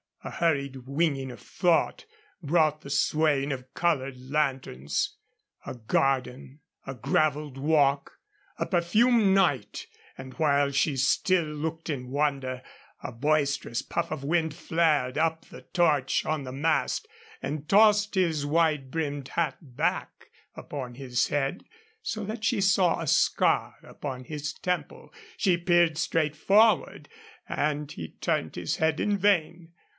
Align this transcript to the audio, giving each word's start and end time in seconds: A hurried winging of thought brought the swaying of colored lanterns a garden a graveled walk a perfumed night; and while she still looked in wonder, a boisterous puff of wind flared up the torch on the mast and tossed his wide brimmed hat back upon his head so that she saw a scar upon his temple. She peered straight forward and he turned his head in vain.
A 0.23 0.29
hurried 0.31 0.75
winging 0.87 1.31
of 1.31 1.39
thought 1.39 2.05
brought 2.43 2.81
the 2.81 2.91
swaying 2.91 3.51
of 3.51 3.71
colored 3.75 4.15
lanterns 4.19 5.15
a 5.65 5.75
garden 5.75 6.59
a 6.85 6.93
graveled 6.93 7.57
walk 7.57 8.13
a 8.59 8.67
perfumed 8.67 9.27
night; 9.35 9.87
and 10.17 10.35
while 10.35 10.71
she 10.71 10.95
still 10.95 11.45
looked 11.45 11.89
in 11.89 12.09
wonder, 12.09 12.61
a 13.03 13.11
boisterous 13.11 13.81
puff 13.81 14.11
of 14.11 14.23
wind 14.23 14.53
flared 14.55 15.17
up 15.17 15.45
the 15.45 15.61
torch 15.63 16.23
on 16.25 16.43
the 16.43 16.51
mast 16.51 17.07
and 17.41 17.67
tossed 17.67 18.13
his 18.15 18.45
wide 18.45 18.91
brimmed 18.91 19.29
hat 19.29 19.57
back 19.61 20.29
upon 20.55 20.95
his 20.95 21.27
head 21.27 21.63
so 22.01 22.23
that 22.23 22.43
she 22.43 22.61
saw 22.61 22.99
a 22.99 23.07
scar 23.07 23.75
upon 23.83 24.25
his 24.25 24.53
temple. 24.53 25.11
She 25.37 25.57
peered 25.57 25.97
straight 25.97 26.35
forward 26.35 27.09
and 27.49 27.91
he 27.91 28.09
turned 28.21 28.55
his 28.55 28.75
head 28.77 28.99
in 28.99 29.17
vain. 29.17 29.73